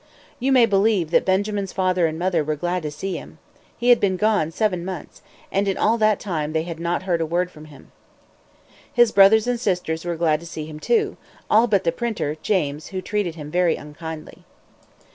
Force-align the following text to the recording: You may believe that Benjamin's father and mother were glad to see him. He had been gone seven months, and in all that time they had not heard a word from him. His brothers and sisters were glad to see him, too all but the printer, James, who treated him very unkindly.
You 0.39 0.51
may 0.51 0.65
believe 0.65 1.11
that 1.11 1.25
Benjamin's 1.27 1.71
father 1.73 2.07
and 2.07 2.17
mother 2.17 2.43
were 2.43 2.55
glad 2.55 2.81
to 2.81 2.89
see 2.89 3.17
him. 3.17 3.37
He 3.77 3.89
had 3.89 3.99
been 3.99 4.17
gone 4.17 4.49
seven 4.49 4.83
months, 4.83 5.21
and 5.51 5.67
in 5.67 5.77
all 5.77 5.99
that 5.99 6.19
time 6.19 6.53
they 6.53 6.63
had 6.63 6.79
not 6.79 7.03
heard 7.03 7.21
a 7.21 7.25
word 7.27 7.51
from 7.51 7.65
him. 7.65 7.91
His 8.91 9.11
brothers 9.11 9.45
and 9.45 9.59
sisters 9.59 10.03
were 10.03 10.15
glad 10.15 10.39
to 10.39 10.47
see 10.47 10.65
him, 10.65 10.79
too 10.79 11.17
all 11.51 11.67
but 11.67 11.83
the 11.83 11.91
printer, 11.91 12.35
James, 12.41 12.87
who 12.87 12.99
treated 12.99 13.35
him 13.35 13.51
very 13.51 13.75
unkindly. 13.75 14.43